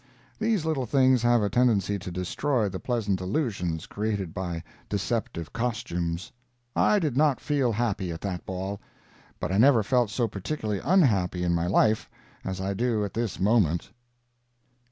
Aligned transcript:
These 0.39 0.65
little 0.65 0.87
things 0.87 1.21
have 1.21 1.43
a 1.43 1.49
tendency 1.51 1.99
to 1.99 2.09
destroy 2.09 2.67
the 2.67 2.79
pleasant 2.79 3.21
illusions 3.21 3.85
created 3.85 4.33
by 4.33 4.63
deceptive 4.89 5.53
costumes. 5.53 6.31
I 6.75 6.97
did 6.97 7.15
not 7.15 7.39
feel 7.39 7.71
happy 7.71 8.11
at 8.11 8.21
that 8.21 8.43
ball, 8.43 8.81
but 9.39 9.51
I 9.51 9.59
never 9.59 9.83
felt 9.83 10.09
so 10.09 10.27
particularly 10.27 10.81
unhappy 10.83 11.43
in 11.43 11.53
my 11.53 11.67
life 11.67 12.09
as 12.43 12.59
I 12.59 12.73
do 12.73 13.05
at 13.05 13.13
this 13.13 13.39
moment. 13.39 13.91